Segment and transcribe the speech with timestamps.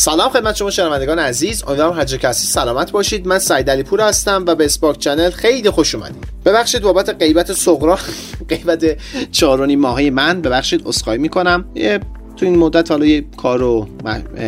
[0.00, 1.64] سلام خدمت شما شنوندگان عزیز.
[1.66, 3.26] امیدوارم هر کسی سلامت باشید.
[3.26, 6.24] من سعید علی پور هستم و به اسپاک چنل خیلی خوش اومدید.
[6.44, 7.98] ببخشید بابت غیبت صغرا
[8.48, 8.96] غیبت
[9.30, 10.40] چهارونی ماهی من.
[10.42, 11.64] ببخشید اسخای می‌کنم.
[12.36, 13.88] تو این مدت حالا یه کار و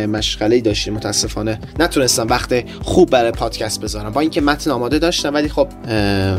[0.07, 0.93] مشغله داشتیم.
[0.93, 4.11] متاسفانه نتونستم وقت خوب برای پادکست بذارم.
[4.11, 5.67] با اینکه متن آماده داشتم ولی خب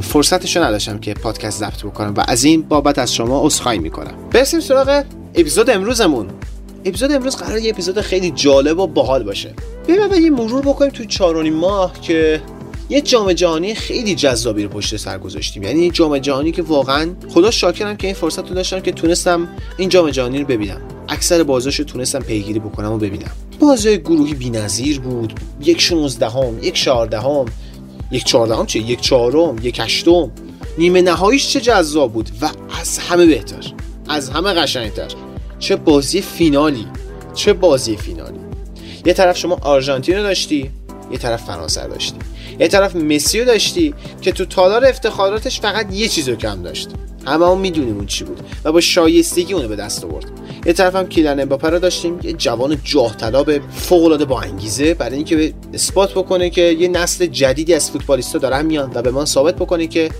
[0.00, 4.14] فرصتشو نداشتم که پادکست ضبط بکنم و از این بابت از شما اسخای می‌کنم.
[4.32, 5.04] برسیم سراغ
[5.34, 6.30] اپیزود امروزمون.
[6.84, 9.54] اپیزود امروز قرار یه اپیزود خیلی جالب و باحال باشه.
[9.86, 12.42] بیایم یه مرور بکنیم تو چهارونی ماه که
[12.88, 15.62] یه جام جهانی خیلی جذابی رو پشت سر گذاشتیم.
[15.62, 19.88] یعنی جام جهانی که واقعا خدا شاکرم که این فرصت رو داشتم که تونستم این
[19.88, 20.80] جام جهانی رو ببینم.
[21.08, 23.30] اکثر بازاش رو تونستم پیگیری بکنم و ببینم.
[23.60, 25.40] بازی گروهی بی‌نظیر بود.
[25.60, 27.44] یک 16 هم یک 14 هم
[28.10, 30.30] یک 14 هم چه؟ یک چهارم یک هشتم.
[30.78, 33.72] نیمه نهاییش چه جذاب بود و از همه بهتر.
[34.08, 35.08] از همه قشنگتر.
[35.64, 36.86] چه بازی فینالی.
[37.34, 38.38] چه بازی فینالی.
[39.06, 40.70] یه طرف شما آرژانتین رو داشتی
[41.10, 42.16] یه طرف فرانسه داشتی.
[42.60, 46.88] یه طرف مسی رو داشتی که تو تالار افتخاراتش فقط یه چیز رو کم داشت.
[47.26, 50.24] همه هم می‌دونیم اون چی بود و با شایستگی اونو به دست آورد.
[50.66, 54.94] یه طرف هم کیلن امباپه رو داشتیم یه جوان جاه طلب فوق العاده با انگیزه
[54.94, 59.24] برای اینکه اثبات بکنه که یه نسل جدیدی از فوتبالیستا دارن میان و به ما
[59.24, 60.10] ثابت بکنه که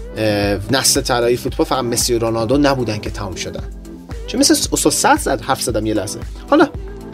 [0.70, 3.64] نسل طلایی فوتبال فقط مسی و رونالدو نبودن که تمام شدن.
[4.26, 6.18] چه مثل استاد صد زد حرف زدم یه لحظه.
[6.50, 6.68] حالا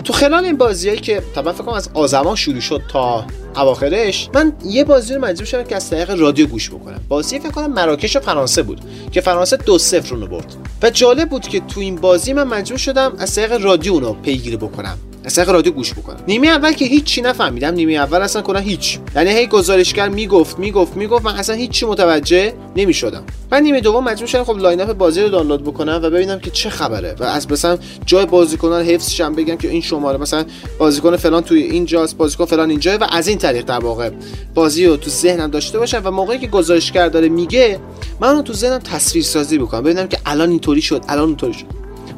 [0.04, 3.24] تو خلال این بازیایی که طبعا فکر کنم از آزمان شروع شد تا
[3.56, 7.00] اواخرش من یه بازی رو مجبور شدم که از طریق رادیو گوش بکنم.
[7.08, 8.80] بازی فکر کنم مراکش و فرانسه بود
[9.12, 10.54] که فرانسه دو صفر رو برد.
[10.82, 14.56] و جالب بود که تو این بازی من مجبور شدم از طریق رادیو رو پیگیری
[14.56, 14.98] بکنم.
[15.24, 16.20] اصلا رادیو گوش بکنم.
[16.28, 17.74] نیمه اول که هیچی نفهمیدم.
[17.74, 18.98] نیمه اول اصلا کلا هیچ.
[19.16, 21.24] یعنی هی گزارشگر می‌گفت می‌گفت می‌گفت.
[21.24, 23.22] من اصلا هیچی متوجه نمی‌شدم.
[23.52, 26.50] من نیمه دوم مجبور شدم خب line up بازی رو دانلود بکنم و ببینم که
[26.50, 30.44] چه خبره و از مثلا جای بازیکنان حفظش هم بگم که این شماره مثلا
[30.78, 34.10] بازیکن فلان توی اینجاست بازیکن فلان اینجا و از این طریق در واقع
[34.54, 37.80] بازی رو تو ذهنم داشته باشم و موقعی که گزارشگر داره میگه
[38.20, 41.66] من اون تو ذهنم تصویر سازی بکنم ببینم که الان اینطوری شد الان اونطوری شد.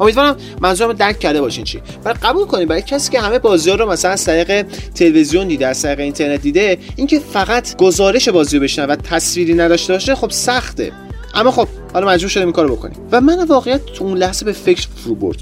[0.01, 1.83] امیدوارم منظورم درک کرده باشین چی.
[2.05, 5.83] برای قبول کنید برای کسی که همه بازی رو مثلا از طریق تلویزیون دیده از
[5.83, 10.93] طریق اینترنت دیده اینکه فقط گزارش بازی رو بشنه و تصویری نداشته باشه خب سخته.
[11.35, 12.97] اما خب حالا مجبور شدیم این کارو بکنیم.
[13.13, 15.37] و من واقعیت تو اون لحظه به فکر فرو برد.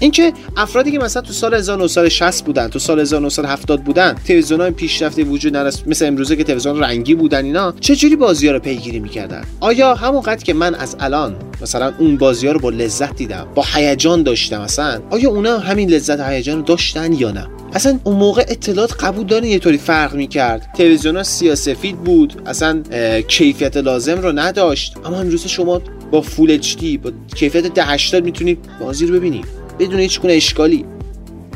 [0.00, 5.24] اینکه افرادی که مثلا تو سال 1960 بودن تو سال 1970 بودن تلویزیون های پیشرفته
[5.24, 9.00] وجود نداشت مثل امروزه که تلویزیون رنگی بودن اینا چه جوری بازی ها رو پیگیری
[9.00, 13.46] می‌کردن؟ آیا همونقدر که من از الان مثلا اون بازی ها رو با لذت دیدم
[13.54, 18.16] با هیجان داشتم مثلا آیا اونا همین لذت هیجان رو داشتن یا نه؟ اصلا اون
[18.16, 20.68] موقع اطلاعات قبول داره یه طوری فرق می‌کرد.
[20.76, 22.82] تلویزیون ها سیاسفید بود اصلا
[23.28, 24.94] کیفیت لازم رو نداشت.
[25.04, 29.63] اما امروز شما با فول اچ با کیفیت 1080 می‌تونید بازی رو ببینید.
[29.78, 30.84] بدون هیچ گونه اشکالی.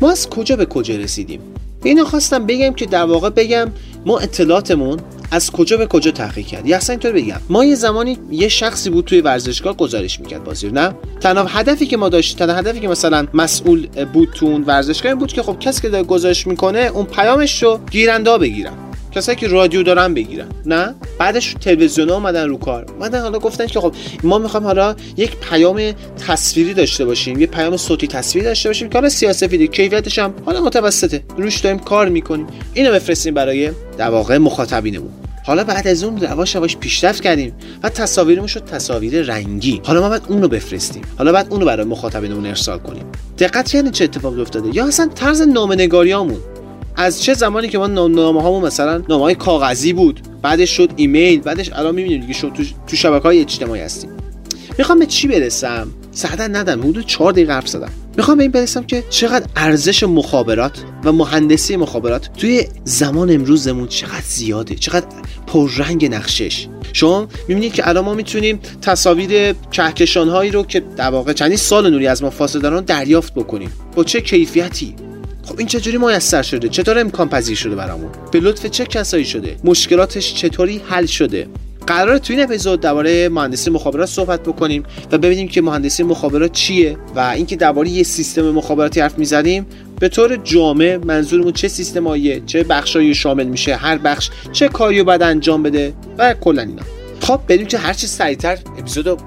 [0.01, 1.39] ما از کجا به کجا رسیدیم؟
[1.83, 3.71] اینو خواستم بگم که در واقع بگم
[4.05, 4.99] ما اطلاعاتمون
[5.31, 6.67] از کجا به کجا تحقیق کرد.
[6.67, 10.71] یا اصلا اینطور بگم ما یه زمانی یه شخصی بود توی ورزشگاه گزارش می‌کرد بازی
[10.71, 15.15] نه؟ تنها هدفی که ما داشتیم تنها هدفی که مثلا مسئول بود تو اون ورزشگاه
[15.15, 18.73] بود که خب کسی که داره گزارش می‌کنه اون پیامش رو گیرنده بگیرن.
[19.11, 20.47] کسایی که رادیو دارن بگیرن.
[20.65, 22.85] نه؟ بعدش تلویزیون اومدن رو کار.
[22.97, 23.93] اومدن حالا گفتن که خب
[24.23, 25.91] ما می‌خوایم حالا یک پیام
[26.27, 30.61] تصویری داشته باشیم یه پیام صوتی تصویری داشته باشیم که حالا سیاسفیده کیفیتش هم حالا
[30.61, 31.23] متوسطه.
[31.37, 32.47] روش داریم کار می‌کنیم.
[32.73, 35.09] اینو بفرستیم برای در مخاطبینمون.
[35.45, 37.53] حالا بعد از اون یواش یواش پیشرفت کردیم
[37.83, 39.81] و تصاویرمون شد تصاویر رنگی.
[39.85, 41.01] حالا ما بعد اون رو بفرستیم.
[41.17, 43.05] حالا بعد اون رو برای مخاطبینمون ارسال کنیم.
[43.39, 46.37] دقت یعنی چه اتفاقی افتاده؟ یا اصلا طرز نامه‌نگاریامون
[46.99, 51.39] از چه زمانی که ما نامه هامون مثلا نامه های کاغذی بود بعدش شد ایمیل
[51.39, 54.09] بعدش الان می‌بینیم دیگه شد تو, تو شبکه های اجتماعی هستیم.
[54.77, 57.89] می‌خوام به چی برسم؟ سعدت ندم حدود چهار دقیقه حرف زدم.
[58.17, 60.71] می‌خوام به این برسم که چقدر ارزش مخابرات
[61.03, 65.07] و مهندسی مخابرات توی زمان امروزمون چقدر زیاده چقدر
[65.47, 66.67] پررنگ نقشش.
[66.93, 71.89] شما می‌بینید که الان ما می‌تونیم تصاویر کهکشان هایی رو که در واقع چندین سال
[71.89, 73.71] نوری از ما فاصله دارن دریافت بکنیم.
[73.95, 74.95] با چه کیفیتی؟
[75.49, 79.55] خب این چجوری میسر شده؟ چطور امکان پذیر شده برامون؟ به لطف چه کسایی شده؟
[79.63, 81.47] مشکلاتش چطوری حل شده؟
[81.87, 86.97] قرار تو این اپیزود درباره مهندسی مخابرات صحبت بکنیم و ببینیم که مهندسی مخابرات چیه
[87.15, 89.65] و اینکه درباره یه سیستم مخابراتی حرف می‌زنیم.
[89.99, 95.21] به طور جامع منظورمون چه سیستماییه چه بخشایی شامل میشه هر بخش چه کاریو بعد
[95.21, 96.83] انجام بده و کلا اینا.
[97.21, 99.17] خب بریم که هر چی سریعتر اپیزودو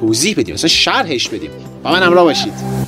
[0.00, 1.50] توضیح بدیم مثلا شرحش بدیم.
[1.82, 2.81] با من همراه باشید.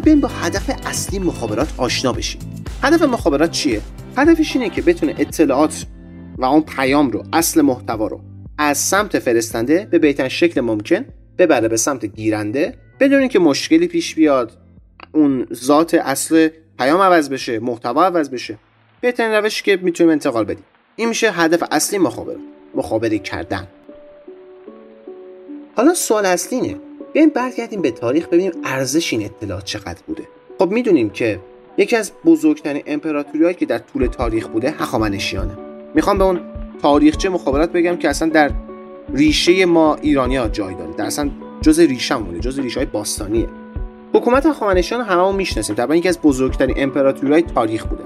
[0.00, 2.40] اول بیایم با هدف اصلی مخابرات آشنا بشیم.
[2.82, 3.80] هدف مخابرات چیه؟
[4.16, 5.86] هدفش اینه که بتونه اطلاعات
[6.38, 8.20] و اون پیام رو اصل محتوا رو
[8.58, 11.04] از سمت فرستنده به بهترین شکل ممکن
[11.38, 14.52] ببره به سمت گیرنده بدون اینکه مشکلی پیش بیاد
[15.12, 16.48] اون ذات اصل
[16.78, 18.58] پیام عوض بشه محتوا عوض بشه.
[19.00, 20.64] بهترین روشی که می‌تونیم انتقال بدیم.
[20.96, 22.40] این میشه هدف اصلی مخابرات.
[22.74, 23.66] مخابره کردن.
[25.76, 26.89] حالا سوال اصلی اینه.
[27.12, 30.22] بیایم برگردیم به تاریخ ببینیم ارزش این اطلاعات چقدر بوده.
[30.58, 31.40] خب می‌دونیم که
[31.78, 35.58] یکی از بزرگترین امپراتوری که در طول تاریخ بوده هخامنشیانه.
[35.94, 36.40] می‌خوام به اون
[36.82, 38.50] تاریخچه مخابرات بگم که اصلا در
[39.14, 40.92] ریشه ما ایرانی جای داره.
[40.96, 41.30] در اصلا
[41.60, 43.46] جز ریشمونه جز ریشه های باستانیه.
[44.14, 45.76] حکومت هخامنشیان هممون می‌شناسیم.
[45.76, 48.04] طبعا یکی از بزرگترین امپراتوری تاریخ بوده.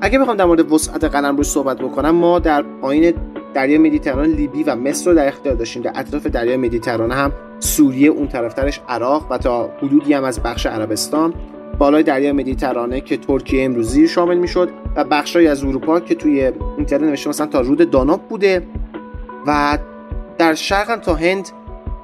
[0.00, 3.14] اگه بخوام در مورد وسعت قلم رو صحبت بکنم ما در پایین
[3.54, 8.08] دریای مدیترانه لیبی و مصر رو در اختیار داشتیم در اطراف دریای مدیترانه هم سوریه
[8.08, 11.34] اون طرفترش عراق و تا حدودی هم از بخش عربستان.
[11.78, 17.02] بالای دریای مدیترانه که ترکیه امروزی شامل می‌شد و بخشهایی از اروپا که توی اینترنت
[17.02, 18.62] نوشته مثلا تا رود داناب بوده
[19.46, 19.78] و
[20.38, 21.48] در شرق تا هند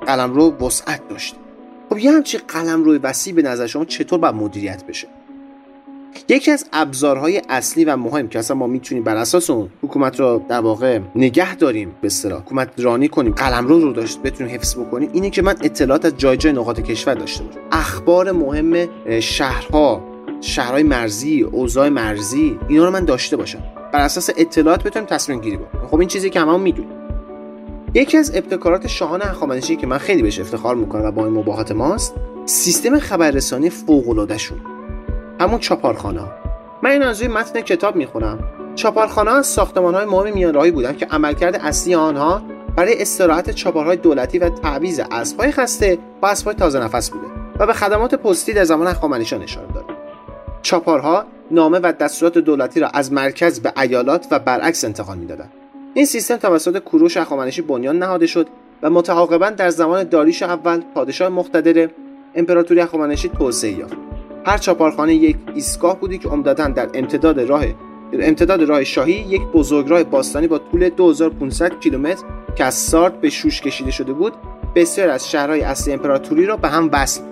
[0.06, 1.36] قلمرو وسعت داشت.
[1.90, 5.08] خب یه همچین قلمرو وسیع به نظر شما چطور باید مدیریت بشه؟
[6.30, 10.42] یکی از ابزارهای اصلی و مهم که اصلا ما می‌تونیم بر اساس اون حکومت رو
[10.48, 15.10] در واقع نگه داریم به اصطلاح حکومت رانی کنیم قلمرو رو داشت بتونیم حفظ بکنیم
[15.12, 17.58] اینه که من اطلاعات از جای جای نقاط کشور داشته باشم.
[17.72, 18.88] اخبار مهم
[19.20, 20.02] شهرها
[20.40, 23.62] شهرهای مرزی اوضاع مرزی اینا رو من داشته باشم.
[23.92, 25.86] بر اساس اطلاعات بتونیم تصمیم گیری بکنیم.
[25.86, 26.92] خب این چیزی که هممون می‌دونیم.
[27.94, 31.72] یکی از ابتکارات شاهان هخامنشی که من خیلی بهش افتخار می‌کنم و با این مباهات
[31.72, 32.14] ماست
[32.46, 34.08] سیستم خبررسانی فوق
[35.40, 36.20] همون چاپارخانه
[36.82, 38.38] من این از متن کتاب می‌خونم.
[38.74, 42.42] چاپارخانه از ساختمان های مهم میانراهی بودن که عملکرد اصلی آنها
[42.76, 47.26] برای استراحت چاپارهای دولتی و تعویض اسبهای خسته با اسبهای تازه نفس بوده
[47.58, 49.86] و به خدمات پستی در زمان هخامنشیان اشاره داره
[50.62, 55.52] چاپارها نامه و دستورات دولتی را از مرکز به ایالات و برعکس انتقال می‌دادند.
[55.94, 58.48] این سیستم توسط کوروش هخامنشی بنیان نهاده شد
[58.82, 61.88] و متعاقبا در زمان داریوش اول پادشاه مقتدر
[62.34, 64.07] امپراتوری هخامنشی توسعه یافت.
[64.48, 67.64] هر چاپارخانه یک ایستگاه بودی که عمدتا در امتداد راه
[68.12, 72.24] امتداد راه شاهی یک بزرگراه باستانی با طول 2500 کیلومتر
[72.56, 74.32] که از سارت به شوش کشیده شده بود.
[74.74, 77.22] بسیار از شهرهای اصلی امپراتوری را به هم وصل.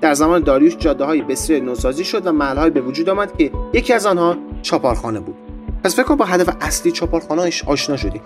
[0.00, 3.92] در زمان داریوش جاده های بسیار نوسازی شد و محلهای به وجود آمد که یکی
[3.92, 5.36] از آنها چاپارخانه بود.
[5.84, 8.20] پس فکر با هدف اصلی چاپارخانه آشنا شدی.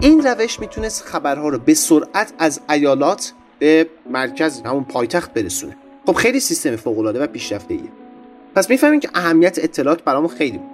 [0.00, 5.76] این روش می‌تونست خبرها رو به سرعت از ایالات به مرکز همون پایتخت برسونه.
[6.08, 7.88] خب خیلی سیستم فوق العاده و پیشرفته ایه
[8.54, 10.70] پس می‌فهمیم که اهمیت اطلاعات برامون خیلی بود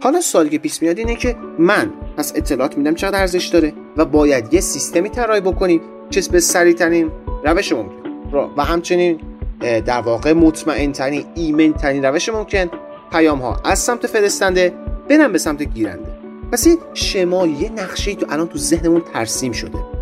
[0.00, 4.04] حالا سوالی که پیش میاد اینه که من پس اطلاعات میدم چقدر ارزش داره و
[4.04, 5.80] باید یه سیستمی طراحی بکنیم
[6.10, 7.10] که به سریعترین
[7.44, 8.12] روش ممکن.
[8.56, 9.20] و همچنین
[9.60, 12.70] در واقع مطمئن ترین ایمن ترین روش ممکن
[13.12, 14.74] پیام ها از سمت فرستنده
[15.08, 16.18] برن به سمت گیرنده.
[16.52, 19.97] پس شمایی یه نقشه تو الان تو ذهنمون ترسیم شده.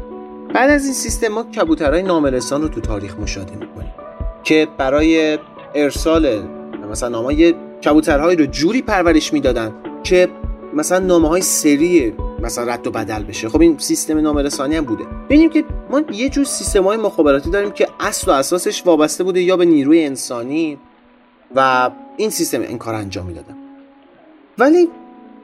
[0.54, 3.93] بعد از این سیستم ما کبوترهای نامرسان رو تو تاریخ مشاهده می‌کنیم
[4.44, 5.38] که برای
[5.75, 6.43] ارسال
[6.90, 7.54] مثلا نامه
[7.84, 10.28] کبوترهایی رو جوری پرورش می‌دادن که
[10.75, 13.48] مثلا نامه های سری مثلا رد و بدل بشه.
[13.48, 15.05] خب این سیستم نامرسانی هم بوده.
[15.29, 19.43] ببینیم که ما یه جور سیستم های مخابراتی داریم که اصل و اساسش وابسته بوده
[19.43, 20.79] یا به نیروی انسانی
[21.55, 23.55] و این سیستم این کار انجام می‌دادن.
[24.58, 24.88] ولی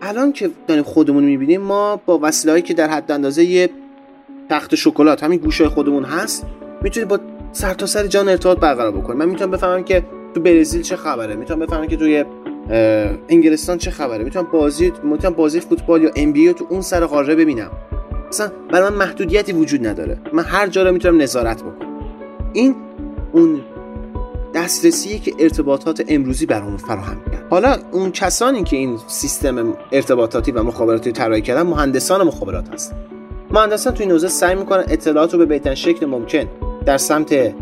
[0.02, 3.70] الان که داریم خودمون می‌بینیم ما با وسیله‌ای که در حد اندازه یه
[4.52, 6.46] تخت شکلات همین گوشه خودمون هست
[6.82, 7.18] می‌تونید با
[7.52, 10.02] سر تا سر جان ارتباط برقرار بکنید من می‌تونم بفهمم که
[10.34, 12.24] تو برزیل چه خبره می‌تونم بفهمم که توی
[13.28, 14.24] انگلستان چه خبره.
[14.24, 17.70] می‌تونم بازی می‌تونم بازی فوتبال یا ام بی تو اون سر قاره ببینم.
[18.28, 20.18] مثلا برای من محدودیتی وجود نداره.
[20.32, 21.88] من هر جا رو می‌تونم نظارت بکنم.
[22.52, 22.74] این
[23.32, 23.60] اون
[24.54, 30.62] دسترسی که ارتباطات امروزی برامون فراهم کرد حالا اون کسانی که این سیستم ارتباطاتی و
[30.62, 32.96] مخابراتی طراحی کردن مهندسان مخابرات هستن.
[33.52, 36.48] مهندسان توی این حوزه سعی می‌کنن اطلاعات رو به بهترین شکل ممکن
[36.84, 37.54] در سمت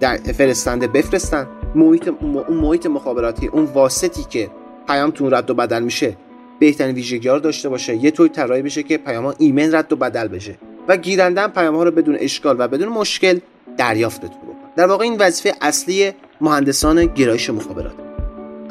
[0.00, 1.46] در فرستنده بفرستن.
[1.74, 4.50] محیط اون محیط مخابراتی اون واسطی که
[4.86, 6.16] پیامتون رد و بدل میشه
[6.58, 7.96] بهترین ویژگی داشته باشه.
[7.96, 10.58] یه طور طراحی بشه که پیام ها ایمن رد و بدل بشه.
[10.88, 13.38] و گیرنده پیام ها رو بدون اشکال و بدون مشکل
[13.76, 14.36] دریافت بتونه
[14.76, 18.01] در واقع این وظیفه اصلی مهندسان گرایش مخابرات.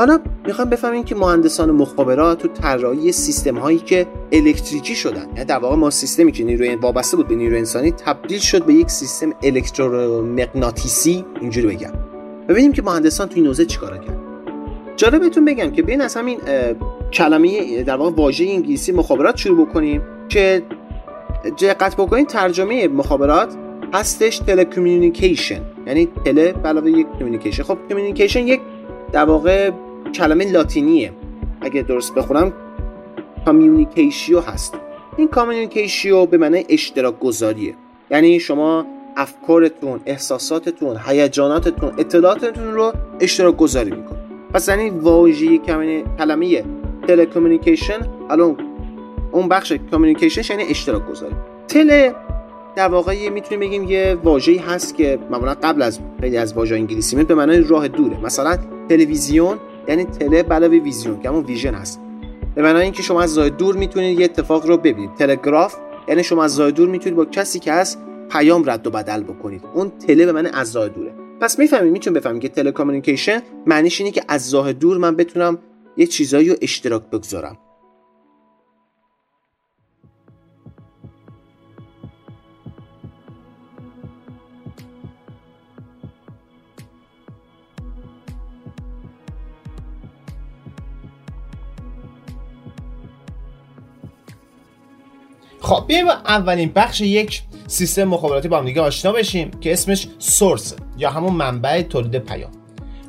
[0.01, 5.57] حالا می‌خوام بفهمیم که مهندسان مخابرات تو طراحی سیستم هایی که الکتریکی شدن یعنی در
[5.57, 9.33] واقع ما سیستمی که نیروی وابسته بود به نیروی انسانی تبدیل شد به یک سیستم
[9.43, 11.91] الکترومغناطیسی اینجوری بگم.
[12.47, 14.17] ببینیم که مهندسان تو این حوزه چیکار کرد
[14.97, 16.37] جالبتون بگم که بین از همین
[17.13, 20.63] کلمه در واقع واژه انگلیسی مخابرات شروع بکنیم که
[21.61, 23.55] دقت بکنید ترجمه مخابرات
[23.93, 28.61] هستش telecommunication یعنی تله علاوه یک communication خب communication یک
[29.11, 29.71] در واقع
[30.15, 31.11] کلمه لاتینیه.
[31.61, 32.53] اگه درست بخونم
[33.45, 34.73] communicatio هست.
[35.17, 37.75] این communicatio به معنی اشتراک گذاریه.
[38.11, 38.85] یعنی شما
[39.17, 44.17] افکارتون احساساتتون هیجاناتتون اطلاعاتتون رو اشتراک گذاری میکنین
[44.53, 45.57] پس یعنی واژه
[46.17, 46.63] کلمه
[47.07, 48.57] telecommunication الان
[49.31, 51.35] اون بخش communication یعنی اشتراک گذاری.
[51.67, 52.15] تله
[52.75, 57.23] در واقع می‌تونیم بگیم یه واژه‌ای هست که معمولا قبل از خیلی از واژه انگلیسی
[57.23, 58.19] به معنای راه دوره.
[58.23, 58.57] مثلا
[58.89, 61.99] تلویزیون یعنی تله علاوه ویزیون که همون vision هست.
[62.55, 65.15] به معنای اینکه شما از راه دور می‌تونید یه اتفاق رو ببینید.
[65.15, 65.75] تلگراف
[66.07, 69.61] یعنی شما از راه دور می‌تونید با کسی که هست پیام رد و بدل بکنید.
[69.73, 71.13] اون تله به معنی از راه دوره.
[71.41, 75.57] پس می‌فهمید می‌تونیم بفهمیم که تلکامونیکیشن معنیش اینه که از راه دور من بتونم
[75.97, 77.57] یه چیزایی رو اشتراک بگذارم.
[95.71, 100.75] خب بیایم اولین بخش یک سیستم مخابراتی با هم دیگه آشنا بشیم که اسمش سورس
[100.97, 102.51] یا همون منبع تولید پیام.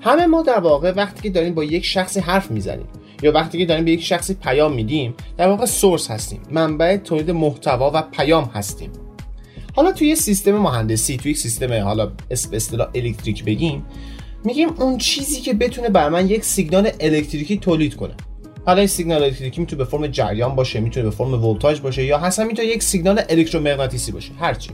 [0.01, 2.87] همه ما در واقع وقتی که داریم با یک شخصی حرف می‌زنیم
[3.23, 7.31] یا وقتی که داریم به یک شخصی پیام میدیم در واقع سورس هستیم منبع تولید
[7.31, 8.91] محتوا و پیام هستیم.
[9.77, 13.87] حالا توی سیستم مهندسی توی یک سیستم حالا اصطلاح الکتریک بگیم
[14.45, 18.15] میگیم اون چیزی که بتونه بر من یک سیگنال الکتریکی تولید کنه.
[18.67, 22.19] حالا این سیگنال الکتریکی می‌تونه به فرم جریان باشه می‌تونه به فرم ولتاژ باشه یا
[22.19, 24.71] اصلا می‌تونه یک سیگنال الکترومغناطیسی باشه هرچی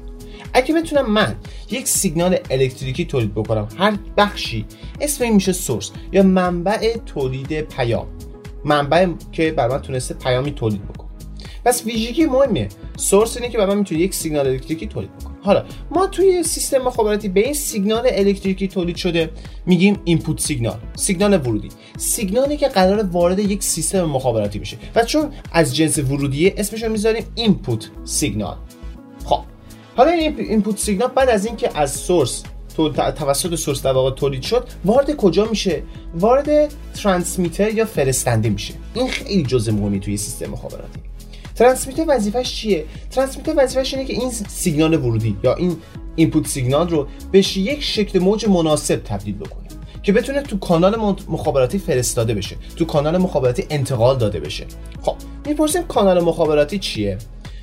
[0.52, 1.36] اگه بتونم من
[1.70, 4.64] یک سیگنال الکتریکی تولید بکنم هر بخشی
[5.00, 8.06] اسم این میشه سورس یا منبع تولید پیام.
[8.64, 11.07] منبع که بر من تونسته پیامی تولید بکنه.
[11.64, 12.68] پس ویژگی مهمه.
[12.96, 15.34] سورس اینه که بر من یک سیگنال الکتریکی تولید بکنه.
[15.42, 19.30] حالا ما توی سیستم مخابراتی به این سیگنال الکتریکی تولید شده
[19.66, 21.68] میگیم input signal سیگنال ورودی.
[21.96, 24.76] سیگنالی که قرار وارد یک سیستم مخابراتی بشه.
[24.94, 28.56] و چون از جنس ورودیه اسمش رو می‌ذاریم input signal
[29.24, 29.40] خب
[29.96, 32.42] حالا این input signal بعد از اینکه از source
[33.16, 35.82] توسط source در تولید شد وارد کجا میشه؟
[36.14, 38.74] وارد transmitter یا فرستنده میشه.
[38.94, 41.07] این خیلی جزء مهمی توی سیستم مخابراتی.
[41.58, 45.76] transmitter وظیفش چیه؟ transmitter وظیفش اینه که این سیگنال ورودی یا این
[46.16, 49.68] اینپوت سیگنال رو به یک شکل موج مناسب تبدیل بکنه
[50.02, 50.96] که بتونه تو کانال
[51.28, 54.66] مخابراتی فرستاده بشه تو کانال مخابراتی انتقال داده بشه.
[55.02, 57.18] خب می‌پرسیم کانال مخابراتی چیه؟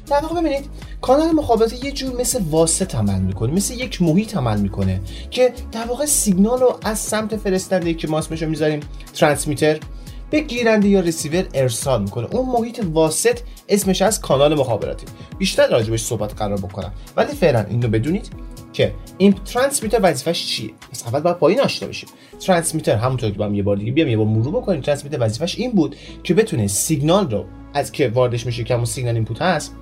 [0.08, 0.66] در واقع ببینید
[1.02, 5.86] کانال مخابراتی یه جور مثل واسط عمل می‌کنه مثل یک محیط عمل می‌کنه که در
[5.86, 8.80] واقع سیگنال رو از سمت فرستنده که ما اسمش رو می‌ذاریم
[9.14, 9.80] ترانسمیتر
[10.30, 12.28] به گیرنده یا رسیور ارسال می‌کنه.
[12.32, 13.40] اون محیط واسط
[13.70, 15.06] اسمش از کانال مخابراتی.
[15.38, 16.94] بیشتر راجبش صحبت قرار بکنم.
[17.18, 18.30] ولی فعلا اینو بدونید
[18.74, 22.10] که این transmitter وظیفش چیه؟ پس اول باید پایین آشنا بشیم.
[22.40, 24.82] transmitter همونطور که با یه بار دیگه بیام یه بار مرور بکنیم.
[24.82, 29.16] transmitter وظیفش این بود که بتونه سیگنال رو از که واردش میشه که همون سیگنال
[29.16, 29.76] input هست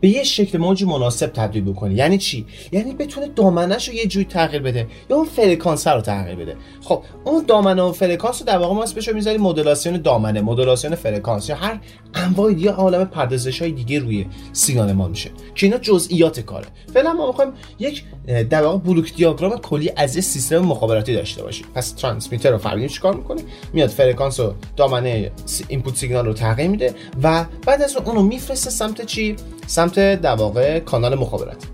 [0.00, 4.24] به یه شکل موج مناسب تبدیل بکنه یعنی چی؟ یعنی بتونه دامنش رو یه جوری
[4.24, 6.56] تغییر بده یا اون فرکانس رو تغییر بده.
[6.80, 11.48] خب اون دامنه و فرکانس رو در واقع ما اسمش می‌ذاریم مدولاسیون دامنه مدولاسیون فرکانس
[11.48, 11.80] یا هر
[12.14, 16.66] انواع یا عالم پردازش های دیگه روی سیگنال ما میشه که اینا جزئیات کاره.
[16.94, 18.04] فعلا ما می‌خوایم یک
[18.50, 21.66] در واقع بلوک دیاگرام کلی از یه سیستم مخابراتی داشته باشیم.
[21.74, 25.30] پس transmitter رو فهمیدیم چیکار می‌کنه میاد فرکانس و دامنه
[25.68, 29.36] input signal رو تغییر میده و بعد از اون اونو میفرسته سمت چی؟
[29.66, 31.66] سمت در واقع کانال مخابراتی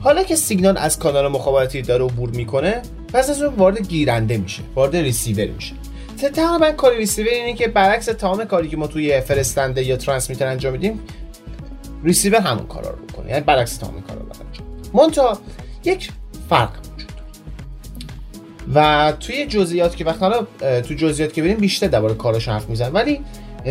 [0.00, 2.82] حالا که سیگنال از کانال مخابراتی داره عبور می‌کنه
[3.14, 5.74] پس از اون وارد گیرنده میشه وارد ریسیور میشه.
[6.34, 10.72] تقریبا کار ریسیور اینه که برعکس تمام کاری که ما توی فرستنده یا transmitter انجام
[10.72, 11.00] میدیم
[12.04, 13.30] ریسیور همون کارا رو بکنه.
[13.30, 15.38] یعنی برعکس تمام کارا رو انجام میده منتها
[15.84, 16.10] یک
[16.48, 17.12] فرق وجود
[18.74, 20.46] و توی جزئیات که وقت حالا
[20.80, 23.20] تو جزئیات که بریم بیشتر درباره کاراش حرف میزنیم ولی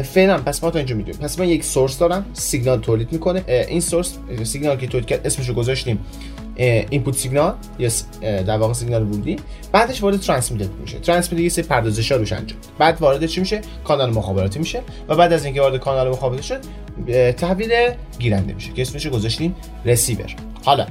[0.04, 0.38] فعلا.
[0.38, 1.20] پس ما تا اینجا می‌دونیم.
[1.22, 3.44] پس من یک source دارم سیگنال تولید می‌کنه.
[3.48, 6.00] این source سیگنال که تولید کرد اسمشو گذاشتیم
[6.56, 7.90] input signal یا
[8.22, 9.36] در واقع سیگنال ورودی.
[9.72, 11.00] بعدش وارد ترانسمیتر میشه.
[11.00, 12.60] ترانسمیتر یه سری پردازش‌ها روش انجام.
[12.80, 14.82] بعد وارد چی میشه؟ کانال مخابراتی میشه.
[15.10, 16.62] و بعد از اینکه وارد کانال مخابراتی شد
[17.32, 17.72] تحویل
[18.20, 19.56] گیرنده میشه که اسمش گذاشتیم
[19.86, 20.88] رسیور حالا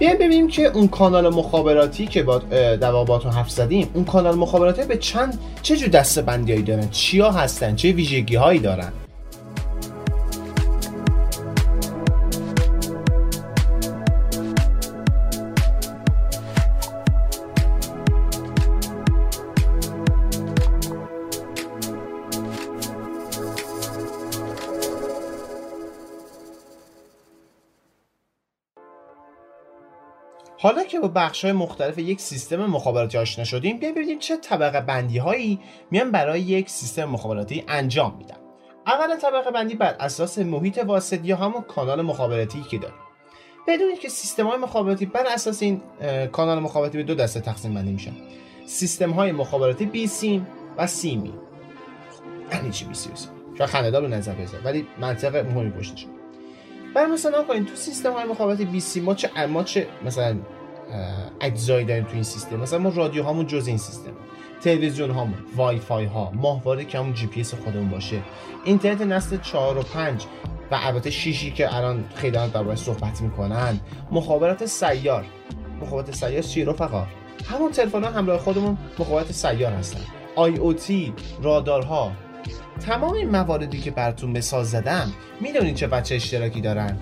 [0.00, 4.82] بیایم ببینیم که اون کانال مخابراتی که با در باهاتون حرف زدیم اون کانال مخابراتی
[4.82, 8.92] به چند چه جور دسته بندیایی دارن؟ چیا هستن؟ چه ویژگی هایی دارن؟
[30.62, 34.80] حالا که با بخش های مختلف یک سیستم مخابراتی آشنا شدیم بیایم ببینیم چه طبقه
[34.80, 38.36] بندی هایی میان برای یک سیستم مخابراتی انجام میدن.
[38.86, 42.96] اول طبقه بندی بر اساس محیط واسط یا همون کانال مخابراتی که داریم.
[43.68, 45.80] بدونید که سیستم های مخابراتی بر اساس این
[46.32, 48.12] کانال مخابراتی به دو دسته تقسیم بندی میشن.
[48.66, 51.34] سیستم های مخابراتی بی سیم و سیمی
[52.52, 56.06] یعنی چی بی سی و سیم شاید خنده‌دار به نظر برسه ولی منطق مهمی پشتش.
[56.94, 60.36] برای مثال فرض کنید تو سیستم های مخابراتی بیسیم ما چه ما چه مثلا
[61.40, 64.12] اجزایی داریم تو این سیستم؟ مثلا ما رادیو هامون جز این سیستم
[64.60, 68.22] تلویزیون هامون وای فای ها ماهواره که همون جی پی اس خودمون باشه.
[68.64, 70.24] اینترنت نسل 4 و 5
[70.70, 73.80] و البته شیشی که الان خیلی دربارش صحبت می‌کنن.
[74.10, 75.24] مخابرات سیار.
[75.82, 77.06] مخابرات سیار چی رفقا؟
[77.50, 80.00] همون تلفن های همراه خودمون مخابرات سیار هستن.
[80.36, 82.12] IoT رادارها.
[82.80, 86.96] تمام این مواردی که براتون مثال زدم می‌دونید چه بچه اشتراکی دارن؟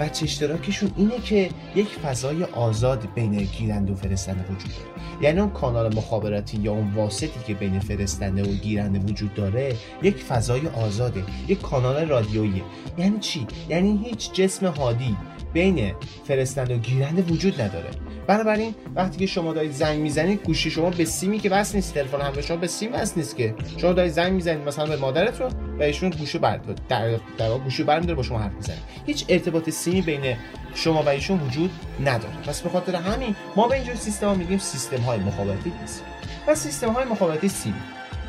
[0.00, 5.22] بچه اشتراکشون اینه که یک فضای آزاد بین گیرنده و فرستنده وجود داره.
[5.22, 10.16] یعنی اون کانال مخابراتی یا اون واسطی که بین فرستنده و گیرنده وجود داره یک
[10.16, 12.62] فضای آزاده یک کانال رادیویی.
[12.98, 15.16] یعنی چی؟ یعنی هیچ جسم هادی
[15.52, 17.90] بین فرستنده و گیرنده وجود نداره.
[18.26, 22.20] بنابراین وقتی که شما دارید زنگ می‌زنید گوشی شما به سیمی که وصل نیست تلفن
[22.20, 23.54] همراه شما به سیم وصل نیست که.
[23.76, 28.14] شما دارید زنگ می‌زنید مثلا به مادرتون و ایشون گوشی برد در در گوشی برمیداره
[28.14, 28.78] با شما حرف می‌زنه.
[29.06, 30.36] هیچ ارتباط سیمی بین
[30.74, 32.34] شما و ایشون وجود نداره.
[32.46, 36.04] پس به خاطر همین ما به اینجور سیستم ها میگیم سیستم های مخابراتی نیست.
[36.48, 37.76] و سیستم های مخابراتی سیمی.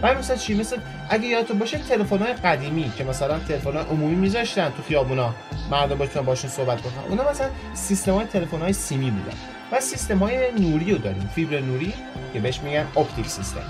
[0.04, 0.78] و مثلا چی؟ مثل
[1.10, 5.34] اگه یادتون باشه تلفن های قدیمی که مثلا تلفن های عمومی میذاشتن تو خیابونا
[5.72, 6.94] مردم بتونن باشون صحبت کنن.
[7.10, 9.38] اونا مثلا سیستم های تلفن های سیمی بودن
[9.72, 11.30] و سیستم های نوری رو داریم.
[11.36, 11.94] فیبر نوری
[12.34, 13.62] که بهش میگن اپتیک سیستم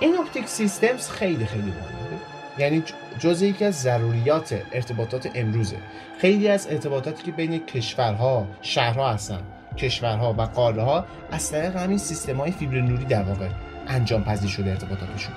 [0.00, 2.18] این اپتیک سیستمز خیلی خیلی مهمه.
[2.58, 2.82] یعنی
[3.18, 5.76] جزء یکی از ضروریات ارتباطات امروزه.
[6.18, 9.40] خیلی از ارتباطاتی که بین کشورها شهرها هستن
[9.76, 13.48] کشورها و قاره ها از طریق همین سیستم های فیبر نوری در واقع
[13.88, 15.34] انجام پذیر شده ارتباطاتشون.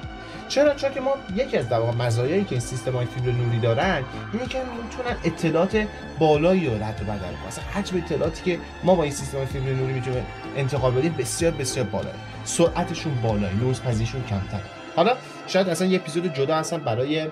[0.52, 4.04] چرا؟ چون که ما یکی از در مزایایی که این سیستم های فیبر نوری دارن
[4.34, 5.88] اینه که می‌تونن اطلاعات
[6.20, 7.48] بالایی رو رد و بدل کنن.
[7.48, 10.26] مثلا حجم اطلاعاتی که ما با این سیستم های فیبر نوری می‌تونیم
[10.58, 14.62] انتقال بدیم بسیار بسیار بالاه سرعتشون بالایی لوزپذیریشون کمتر
[14.96, 15.16] حالا
[15.48, 17.28] شاید اصلا یه اپیزود جدا هستن برای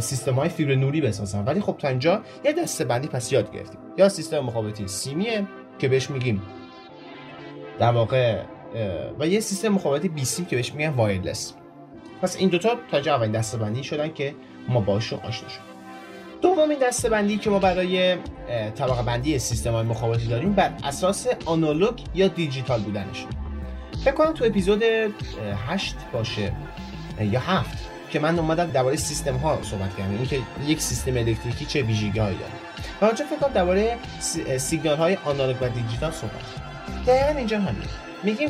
[0.00, 1.44] سیستم های فیبر نوری بسازن.
[1.44, 3.80] ولی خب تا اینجا یه دسته بندی پس یاد گرفتیم.
[3.98, 5.46] یا سیستم مخابراتی سیمیه
[5.78, 6.42] که بهش میگیم
[7.78, 8.42] در واقع
[9.18, 11.54] و یه سیستم مخابراتی بی سیم که بهش میگن وایرلس.
[12.22, 14.34] پس این دوتا تا جا اولین بندی شدن که
[14.68, 15.64] ما باشون آشنا شدیم.
[16.42, 16.78] دومین
[17.10, 18.16] بندی که ما برای
[18.74, 23.28] طبقه بندی سیستم های مخابراتی داریم بر اساس آنالوگ یا دیجیتال بودنشون
[24.04, 24.82] فکر کنم تو اپیزود
[25.68, 26.52] 8 باشه
[27.20, 27.78] یا 7
[28.10, 30.10] که من اومدم درباره سیستم ها صحبت کردم.
[30.10, 32.52] اینکه یک سیستم الکتریکی چه ویژگی هایی داره.
[33.12, 33.96] و فکر کنم درباره
[34.58, 36.32] سیگنال های آنالوگ و دیجیتال صحبت
[37.06, 37.82] دقیقا اینجا همین
[38.24, 38.48] میگیم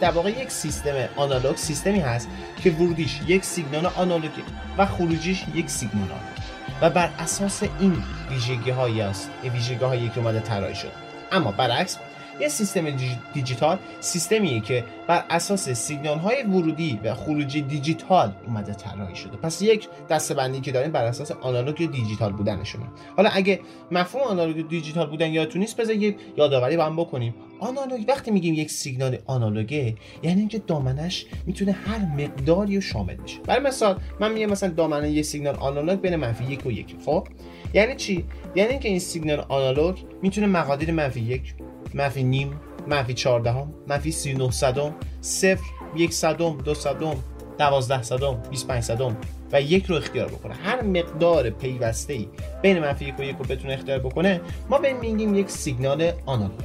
[0.00, 2.28] در واقع یک سیستم آنالوگ سیستمی هست
[2.62, 4.30] که ورودیش یک سیگنال آنالوگ
[4.78, 6.40] و خروجیش یک سیگنال آنالوگ.
[6.80, 10.92] و بر اساس این ویژگی هایی است ویژگی هایی که اومده طراحی شد.
[11.32, 11.98] اما برعکس
[12.40, 12.96] یه سیستم
[13.34, 19.36] دیجیتال سیستمیه که بر اساس سیگنال های ورودی و خروجی دیجیتال اومده طراحی شده.
[19.36, 22.84] پس یک دستبندی که داریم بر اساس آنالوگ و دیجیتال بودنشونه
[23.16, 25.96] حالا اگه مفهوم آنالوگ و دیجیتال بودن یادتون نیست بذار
[26.36, 27.34] یادآوری با هم بکنیم.
[27.60, 33.38] آنالوگ وقتی میگیم یک سیگنال آنالوگه یعنی اینکه دامنش می‌تونه هر مقداری رو شامل بشه.
[33.46, 37.26] برای مثال من میگم مثلا دامنه یه سیگنال آنالوگ بین منفی یک و یک خب؟
[37.74, 38.24] یعنی چی؟
[38.54, 41.54] یعنی اینکه این سیگنال آنالوگ می‌تونه مقادیر منفی یک
[41.94, 45.64] منفی نیم منفی 14 هم منفی 39 صدم صفر
[45.96, 47.16] یک صدم دو صدم
[47.58, 49.16] دوازده صدم 25 صدم
[49.52, 50.54] و یک رو اختیار بکنه.
[50.54, 52.28] هر مقدار پیوسته ای
[52.62, 56.64] بین منفی یک و یک رو بتونه اختیار بکنه ما به میگیم یک سیگنال آنالوگ.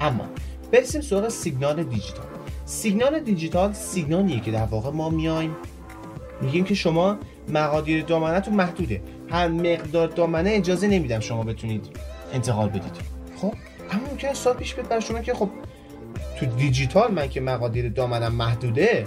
[0.00, 0.24] اما
[0.72, 2.26] برسیم سراغ سیگنال دیجیتال.
[2.64, 5.56] سیگنال دیجیتال سیگنالیه که در واقع ما میایم
[6.40, 7.16] میگیم که شما
[7.48, 9.02] مقادیر دامنه محدوده.
[9.30, 11.86] هر مقدار دامنه اجازه نمیدم شما بتونید
[12.32, 12.96] انتقال بدید.
[13.36, 13.54] خب؟
[13.92, 15.48] اما ممکنه سال پیش بیاد شما که خب
[16.38, 19.06] تو دیجیتال من که مقادیر دامنم محدوده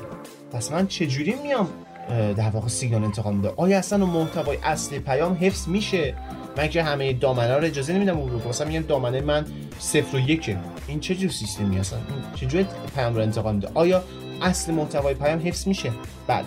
[0.53, 1.69] پس من چجوری میام
[2.09, 6.15] در واقع سیگنال انتقال میده؟ آیا اصلا محتوای اصلی پیام حفظ میشه؟
[6.57, 9.45] من که همه دامنه رو اجازه نمیدم اون مثلا میگم دامنه من
[9.79, 11.97] صفر و یکه این چه جور سیستمی هستن
[12.35, 14.03] چجوری پیام رو انتقال میده؟ آیا
[14.41, 15.91] اصل محتوای پیام حفظ میشه؟
[16.27, 16.45] بله.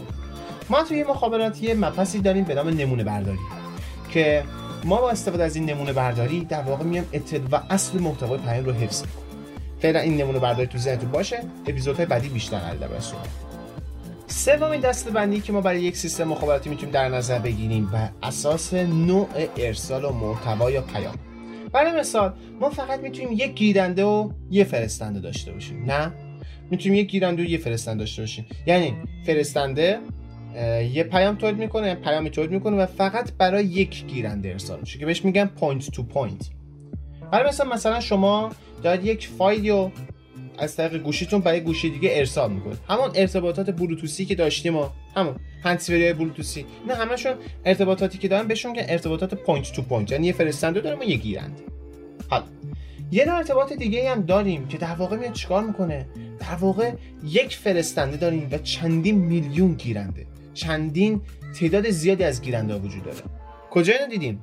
[0.70, 3.38] ما توی مخابراتی مبحثی داریم به نام نمونه برداری
[4.11, 4.44] که
[4.85, 8.64] ما با استفاده از این نمونه برداری در واقع میام اطلاع و اصل محتوای پیام
[8.64, 9.03] رو حفظ.
[9.03, 9.14] کنیم
[9.81, 13.29] فعلا این نمونه برداری تو ذهنتون باشه اپیزودهای بعدی بیشتر در صحبت
[14.27, 18.75] سومین دسته بندی که ما برای یک سیستم مخابراتی می‌تونیم در نظر بگیریم بر اساس
[18.75, 21.14] نوع ارسال و محتوا یا پیام.
[21.73, 25.85] برای مثال ما فقط می‌تونیم یک گیرنده و یه فرستنده داشته باشیم.
[25.85, 26.12] نه.
[26.71, 28.47] می‌تونیم یک گیرنده و یه فرستنده داشته باشیم.
[28.67, 28.95] یعنی
[29.27, 29.99] فرستنده
[30.93, 35.07] یه پیام تولید می‌کنه پیامی تولید می‌کنه و فقط برای یک گیرنده ارسال میشه که
[35.07, 36.51] بهش میگن point to point
[37.33, 38.51] برای مثلا مثلا شما
[38.83, 39.93] دارید یک فایل رو
[40.59, 42.79] از طریق گوشیتون برای گوشی دیگه ارسال می‌کنید.
[42.89, 45.35] همون ارتباطات بلوتوسی که داشتیم ما همون
[45.65, 47.33] هندزفری بلوتوسی نه همشون
[47.65, 51.17] ارتباطاتی که دارن بهشون که ارتباطات point to point یعنی یه فرستنده داریم و یه
[51.17, 51.63] گیرنده.
[52.29, 52.45] حالا
[53.11, 56.07] یه نوع ارتباط دیگه هم داریم که در واقع میاد چیکار می‌کنه؟
[56.41, 56.93] در واقع
[57.25, 60.27] یک فرستنده داریم و چندین میلیون گیرنده.
[60.59, 61.21] چندین
[61.61, 63.23] تعداد زیادی از گیرنده وجود داره.
[63.71, 64.42] کجا اینو دیدیم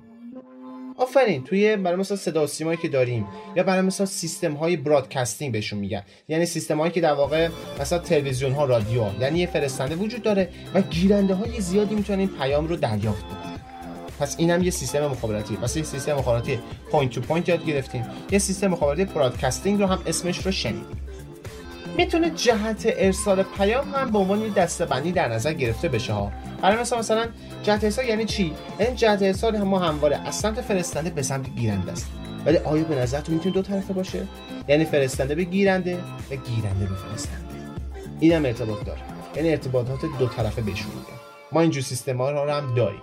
[0.97, 5.79] آفرین توی برای مثلا صدا سیمایی که داریم یا برای مثلا سیستم های broadcasting بهشون
[5.79, 6.03] میگن.
[6.27, 7.49] یعنی سیستم هایی که در واقع
[7.81, 12.67] مثلا تلویزیون ها رادیو یعنی یه فرستنده وجود داره و گیرنده های زیادی می‌تونن پیام
[12.67, 13.55] رو دریافت کنن.
[14.19, 16.59] پس اینم یه سیستم مخابراتی پس یه سیستم مخابراتی
[16.91, 18.05] point to point یاد گرفتیم.
[18.31, 21.04] یه سیستم مخابراتی broadcasting رو هم اسمش رو شنیدیم.
[21.97, 26.31] می‌تونه جهت ارسال پیام هم به عنوان یه دسته‌بندی در نظر گرفته بشه ها.
[26.61, 27.27] برای مثلا مثلا
[27.63, 31.91] جهت ارسال یعنی چی؟ یعنی جهت ارسال هم همواره از سمت فرستنده به سمت گیرنده
[31.91, 32.07] است.
[32.45, 34.27] ولی آیا به نظرتون می‌تونه دو طرفه باشه؟
[34.67, 35.97] یعنی فرستنده به گیرنده
[36.31, 37.55] و گیرنده به فرستنده.
[38.19, 38.99] اینم ارتباط داره.
[39.35, 41.19] یعنی ارتباطات دو طرفه بهشون میگن.
[41.51, 43.01] ما اینجور سیستم ها رو هم داریم.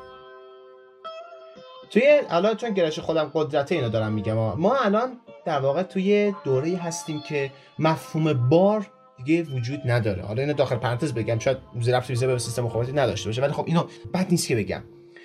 [1.90, 6.76] توی الان چون گرایش خودم قدرت اینو دارم میگم ما الان در واقع توی دوره
[6.76, 10.22] هستیم که مفهوم بار دیگه وجود نداره.
[10.22, 13.84] حالا اینو داخل پرانتز بگم شاید ربط به سیستم مخابراتی نداشته باشه ولی خب اینو
[14.14, 14.82] بد نیست که بگم.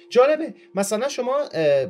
[0.10, 1.36] جالبه مثلا شما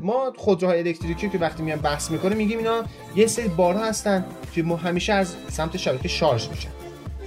[0.01, 2.83] ما خودروهای الکتریکی که وقتی میان بحث می‌کنه میگیم اینا
[3.15, 6.69] یه سری بارها هستن که ما همیشه از سمت شبکه شارژ میشن.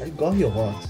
[0.00, 0.84] ولی گاهی اوقات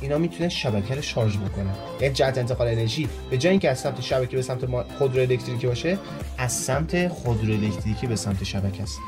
[0.00, 1.70] اینا می‌تونه شبکه رو شارژ بکنه.
[2.00, 4.66] یعنی جهت انتقال انرژی به جای اینکه از سمت شبکه به سمت
[4.98, 5.98] خودرو الکتریکی باشه
[6.38, 8.98] از سمت خودرو الکتریکی به سمت شبکه است.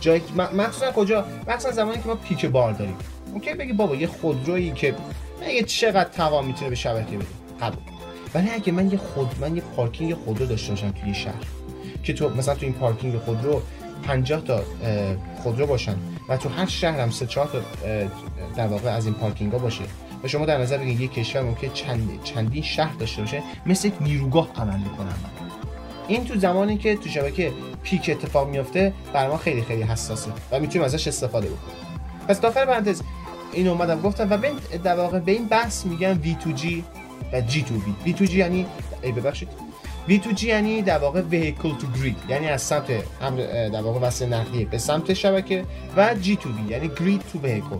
[0.00, 2.96] جای مخصوصا کجا؟ مخصوصا زمانی که ما پیک بار داریم.
[3.32, 4.94] ممکن بگی بابا یه خودرویی که
[5.42, 7.26] اگه چقدر توان می‌تونه به شبکه بده.
[7.60, 7.82] قبول
[8.34, 11.34] ولی اگه من یه خود من یه پارکینگ خودرو داشته باشم توی شهر
[12.02, 13.62] که تو مثلا تو این پارکینگ خودرو
[14.02, 14.62] 50 تا
[15.42, 15.96] خودرو باشن
[16.28, 17.60] و تو هر شهر هم سه چهار تا
[18.56, 19.84] در واقع از این پارکینگ ها باشه
[20.24, 23.94] و شما در نظر بگیرید یک کشور ممکن چند چندین شهر داشته باشه مثل یک
[24.00, 25.14] نیروگاه عمل می‌کنن.
[26.10, 30.60] این تو زمانی که تو شبکه پیک اتفاق میفته بر ما خیلی خیلی حساسه و
[30.60, 31.76] می‌تونیم ازش استفاده بکنیم.
[32.28, 33.02] پس داخل پرانتز
[33.52, 34.52] این اومدم گفتم و به
[34.84, 36.66] در واقع به این بحث میگن V2G
[37.32, 38.66] و G2V V2G یعنی
[39.02, 39.48] ای ببخشید.
[40.08, 42.86] V2G یعنی در واقع vehicle to grid یعنی از سمت
[43.72, 45.64] در واقع وصل نقلیه به سمت شبکه
[45.96, 47.78] و G2V یعنی grid to vehicle.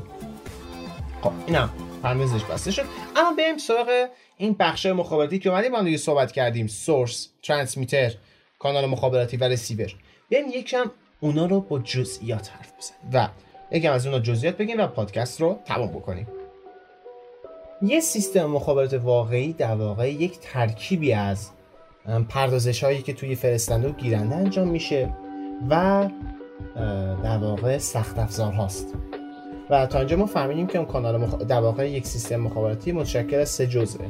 [1.22, 1.70] خب اینم
[2.02, 2.84] پرانتزش بسته شد.
[3.16, 6.66] اما بریم سراغ این بخش مخابراتی که اومدیم با دیگه صحبت کردیم.
[6.66, 8.14] سورس ترانسمیتر
[8.58, 9.94] کانال مخابراتی و رسیور.
[10.28, 13.00] بیایم یکم اونا رو با جزئیات حرف بزنیم.
[13.12, 13.28] و
[13.76, 16.26] یکم از اونا جزئیات بگیم و پادکست رو تمام بکنیم.
[17.82, 21.50] یه سیستم مخابرات واقعی در واقع یک ترکیبی از
[22.28, 25.14] پردازش هایی که توی فرستنده و گیرنده انجام میشه
[25.70, 26.08] و
[27.24, 28.94] در واقع سخت افزار هاست
[29.70, 31.38] و تا اینجا ما فهمیدیم که اون کانال مخ...
[31.38, 34.06] در واقع یک سیستم مخابراتی متشکل از سه جزئه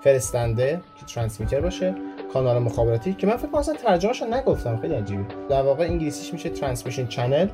[0.00, 1.94] فرستنده که ترانسمیتر باشه
[2.32, 5.24] کانال مخابراتی که من فکر کنم اصلا ترجمهش نگفتم خیلی عجیبه.
[5.48, 7.48] در واقع انگلیسیش میشه transmission channel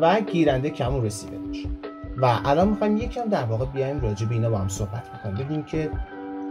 [0.00, 1.68] و گیرنده که همون رسیور باشه.
[2.16, 5.34] و الان می‌خوایم یکم در واقع بیایم راجع به اینا با هم صحبت بکنیم.
[5.34, 5.90] ببینیم که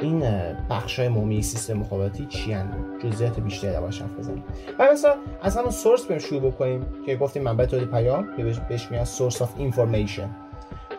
[0.02, 0.24] این
[0.70, 2.56] بخش های مهم سیستم مخابراتی چی
[3.04, 4.44] جزئیات بیشتری دربارش حرف بزنیم.
[4.80, 8.92] و مثلا از همون source بریم شروع بکنیم که گفتیم منبع تولید پیام که بهش
[8.92, 10.30] میاد source of information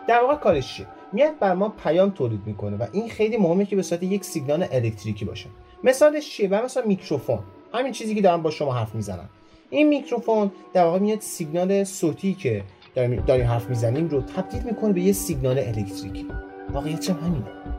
[0.07, 3.75] در واقع کارش چیه میاد بر ما پیام تولید می‌کنه و این خیلی مهمه که
[3.75, 5.49] به صورت یک سیگنال الکتریکی باشه.
[5.83, 7.39] مثالش چیه؟ و مثلا میکروفون.
[7.73, 9.29] همین چیزی که دارم با شما حرف می‌زنم.
[9.69, 12.63] این میکروفون در واقع میاد سیگنال صوتی که
[12.95, 16.27] داریم, داریم حرف می‌زنیم رو تبدیل می‌کنه به یه سیگنال الکتریکی.
[16.73, 17.72] واقعیت هم همینه.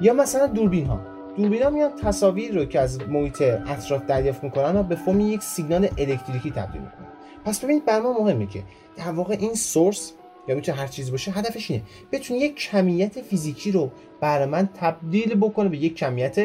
[0.00, 1.00] یا مثلا دوربین ها.
[1.36, 5.42] دوربین ها میان تصاویر رو که از محیط اطراف دریافت می‌کنن و به فرم یک
[5.42, 7.06] سیگنال الکتریکی تبدیل می‌کنن.
[7.44, 8.62] پس ببینید بر ما مهمه که
[8.96, 10.12] در واقع این سورس
[10.48, 11.82] یا می‌تونه هر چیزی باشه هدفش اینه
[12.12, 16.38] بتونه یک کمیت فیزیکی رو برای من تبدیل بکنه به یک کمیت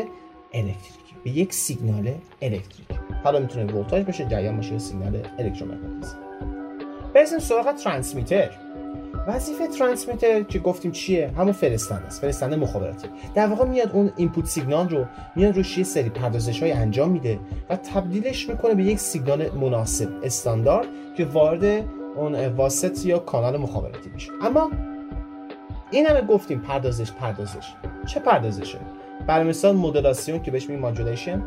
[0.54, 3.00] الکتریکی به یک سیگنال الکتریکی.
[3.24, 6.16] حالا می‌تونه ولتاژ باشه جریان باشه سیگنال الکترومغناطیسی.
[7.14, 8.50] برسیم سراغ transmitter
[9.28, 13.08] وظیفه transmitter که گفتیم چیه؟ همون فرستنده است فرستنده مخابراتی.
[13.36, 15.06] در واقع میاد اون input signal رو
[15.36, 20.10] میاد روش یه سری پردازش هایی انجام میده و تبدیلش می‌کنه به یک سیگنال مناسب
[20.24, 21.64] استاندارد که وارد
[22.16, 24.32] اون واسط یا کانال مخابراتی میشه.
[24.42, 24.72] اما
[25.92, 27.74] این همه گفتیم پردازش پردازش.
[28.08, 28.80] چه پردازشه؟
[29.28, 31.44] برای مثال مدلاسیون که بهش میگیم ماجولیشن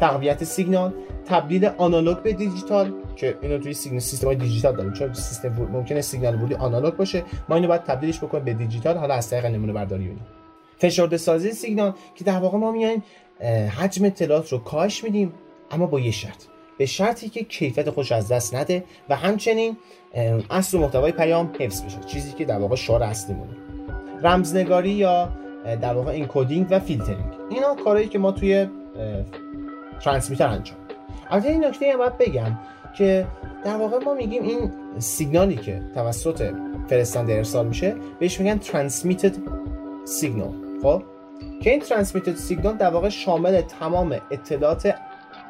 [0.00, 0.92] تقویت سیگنال
[1.26, 4.92] تبدیل آنالوگ به دیجیتال که اینو توی سیگنال سیستم دیجیتال داریم.
[4.92, 7.22] چون سیستم ممکنه سیگنال ورودی آنالوگ باشه.
[7.48, 8.96] ما اینو باید تبدیلش بکنیم به دیجیتال.
[8.96, 10.20] حالا از طریق نمونه برداری یونی
[10.78, 13.02] فشرده سازی سیگنال که در واقع ما میایم
[13.78, 15.32] حجم اطلاعات رو کاهش میدیم
[15.70, 16.44] اما با یه شرط.
[16.78, 19.76] به شرطی که کیفیت خودش از دست نده و همچنین
[20.50, 21.98] اصل محتوای پیام حفظ بشه.
[22.06, 23.56] چیزی که در واقع شعار اصلیمونه.
[24.22, 25.28] رمزنگاری یا
[25.64, 27.32] در واقع encoding و فیلترینگ.
[27.50, 28.68] اینا کارهایی که ما توی
[30.00, 30.76] transmitter انجام
[31.30, 32.58] البته این نکته هم باید بگم.
[32.92, 33.26] که
[33.64, 36.54] در واقع ما میگیم این سیگنالی که توسط
[36.88, 39.36] فرستنده ارسال میشه بهش میگن transmitted
[40.04, 40.52] signal
[40.82, 41.02] خب؟
[41.62, 44.94] که این transmitted signal در واقع شامل تمام اطلاعات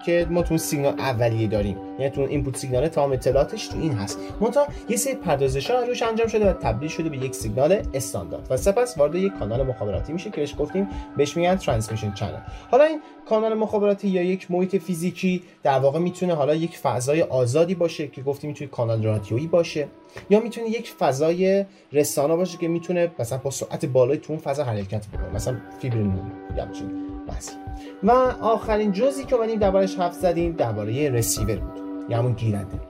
[0.07, 1.77] که ما تو سیگنال اولیه داریم.
[1.99, 4.19] یعنی تو input signal تمام اطلاعاتش تو این هست.
[4.41, 8.47] منتها یه سری پردازش ها روش انجام شده و تبدیل شده به یک سیگنال استاندارد.
[8.51, 12.39] و سپس وارد یک کانال مخابراتی میشه که بهش گفتیم بهش میگن transmission channel
[12.71, 17.75] حالا این کانال مخابراتی یا یک محیط فیزیکی در واقع می‌تونه حالا یک فضای آزادی
[17.75, 19.89] باشه که گفتیم می‌تونه کانال رادیویی باشه
[20.31, 24.65] یا می‌تونه یک فضای رسانه باشه که می‌تونه مثلا با سرعت بالای تو اون فضا
[24.65, 25.35] حرکت بکنه.
[25.35, 26.23] مثلا فیبر نور
[26.57, 27.12] یا
[28.03, 31.83] و آخرین جزئی که اومدیم دربارش حرف زدیم درباره رسیور بود.
[32.09, 32.81] یا همون گیرنده.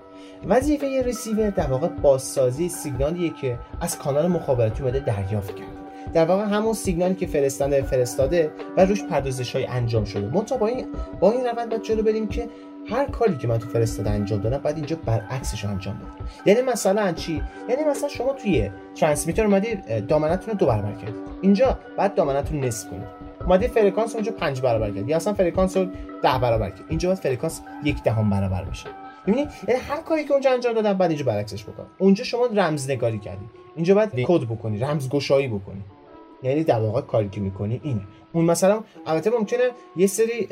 [0.46, 5.72] وظیفه رسیور در واقع بازسازی سیگنالیه که از کانال مخابراتی اومده دریافت کرده.
[6.14, 10.28] در واقع همون سیگنالی که فرستنده فرستاده و روش پردازش های انجام شده.
[10.34, 10.86] منتها با این
[11.20, 12.48] با این روند باید جلو بریم که
[12.90, 16.26] هر کاری که من تو فرستاده انجام دادم بعد اینجا برعکسش انجام بدم.
[16.46, 19.76] یعنی مثلا چی؟ یعنی مثلا شما توی transmitter اومدی
[20.08, 21.22] دامنتون رو دو برابر کردید.
[21.40, 23.21] اینجا باید دامنتون نصف کنید.
[23.46, 25.90] اومدی فرکانس اونجا 5 برابر کرد یا اصلا فرکانس رو 10
[26.22, 28.86] برابر کرد اینجا باید فرکانس یک دهم برابر بشه.
[29.26, 33.18] می‌بینی؟ یعنی هر کاری که اونجا انجام دادن باید اینجا برعکسش بکن اونجا شما رمزنگاری
[33.18, 33.44] کردی.
[33.76, 35.82] اینجا باید decode بکنی رمزگشایی بکنی.
[36.42, 38.00] یعنی در واقع کاری که می‌کنی اینه.
[38.32, 39.58] اون مثلا البته ممکنه
[39.96, 40.48] یه سری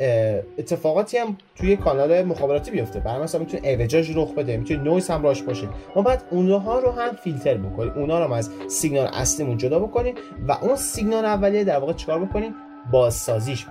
[0.57, 2.99] اتفاقاتی هم توی کانال مخابراتی بیفته.
[2.99, 5.67] برای مثلا می‌تونه اعوجاج رخ بده می‌تونه نویز همراش باشه.
[5.95, 10.15] ما بعد اونها رو هم فیلتر بکنیم اونها رو از سیگنال اصلیمون جدا بکنیم
[10.47, 12.53] و اون سیگنال اولیه در واقع چیکار بکنیم
[12.91, 13.67] بازسازیش.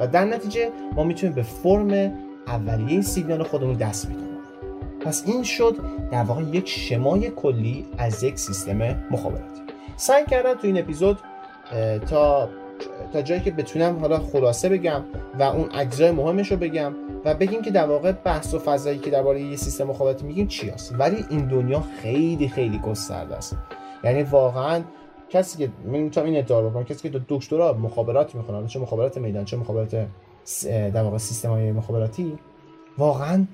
[0.00, 2.12] و در نتیجه ما می‌تونیم به فرم
[2.46, 4.20] اولیه سیگنال خودمون دست پیدا
[5.00, 5.76] پس این شد
[6.10, 9.60] در واقع یک شمای کلی از یک سیستم مخابراتی.
[9.96, 11.18] سعی کردم تو این اپیزود
[12.10, 12.48] تا
[13.12, 15.04] تا جایی که بتونم حالا خلاصه بگم
[15.38, 16.92] و اون اجزای مهمش رو بگم
[17.24, 20.70] و بگیم که در واقع بحث و فضایی که درباره یه سیستم مخابراتی میگیم چی
[20.70, 20.94] هست.
[20.98, 23.56] ولی این دنیا خیلی خیلی گسترده است.
[24.04, 24.82] یعنی واقعا
[25.30, 29.44] کسی که من می‌تونم این ادعا بکنم کسی که دکترا مخابرات می‌خونن چه مخابرات میدان
[29.44, 30.06] چه مخابرات
[30.68, 32.38] در واقع سیستم های مخابراتی
[32.98, 33.44] واقعا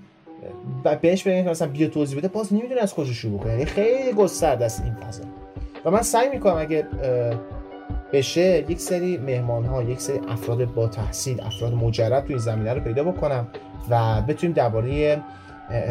[1.00, 3.52] بهش بگیم مثلا بیا توضیح بده باز نمی‌دونه از کجا شروع کنه.
[3.52, 5.22] یعنی خیلی گسترده است این فضا.
[5.84, 6.86] و من سعی می‌کنم اگه
[8.12, 12.74] بشه یک سری مهمان ها یک سری افراد با تحصیل افراد مجرد تو این زمینه
[12.74, 13.48] رو پیدا بکنم
[13.90, 15.22] و بتونیم درباره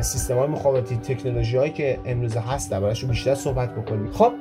[0.02, 4.12] سیستم های مخابراتی تکنولوژی هایی که امروز هست دربارهش رو بیشتر صحبت بکنیم.
[4.12, 4.32] خب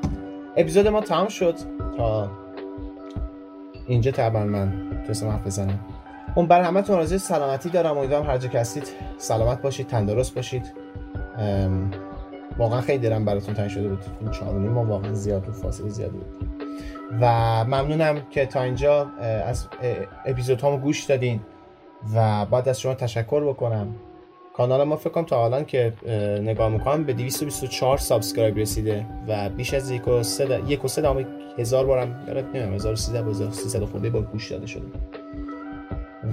[0.57, 1.55] اپیزود ما تمام شد.
[1.97, 2.31] تا
[3.87, 4.73] اینجا تقریبا من
[5.05, 5.81] تونستم حرف بزنم.
[6.35, 7.99] اون برای همه تون آرزوی سلامتی دارم.
[7.99, 8.63] امیدوارم هر جا که
[9.19, 10.73] سلامت باشید تندرست باشید.
[12.59, 14.05] واقعا خیلی دلم براتون تنگ شده بود.
[14.21, 16.27] این چهارونی ما واقعا زیاد بود فاصله زیاد بود.
[17.21, 19.07] و ممنونم که تا اینجا
[19.47, 19.69] از
[20.27, 21.41] اپیزود گوش دادین
[22.15, 23.95] و بعد از شما تشکر بکنم.
[24.57, 25.93] کانال ما فکر کنم تا الان که
[26.43, 31.03] نگاه می‌کنم به 224 سابسکرایب رسیده و بیش از یک و سه یک و سه
[31.03, 31.27] دام
[31.59, 34.83] هزار بارم یادت نمی‌دونم 1013 با 1300 خورده بار گوش داده شده.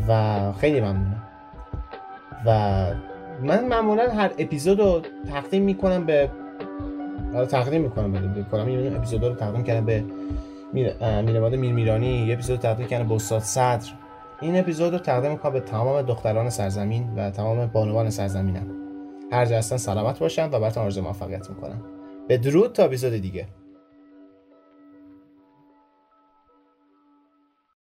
[0.07, 1.23] و خیلی ممنونم.
[2.45, 2.85] و
[3.43, 6.29] من معمولا هر اپیزود رو تقدیم می‌کنم به
[7.49, 10.03] تقدیم می‌کنم به کنم این اپیزود رو تقدیم کردم به
[11.21, 13.89] میرماد میرمیرانی یه اپیزود تقدیم کردم به استاد صدر.
[14.41, 18.67] این اپیزود رو تقدیم می‌کنم به تمام دختران سرزمین و تمام بانوان سرزمینم.
[19.31, 21.81] هر جا هستن سلامت باشن و براتون آرزو موفقیت می‌کنم.
[22.27, 23.47] به درود تا اپیزود دیگه.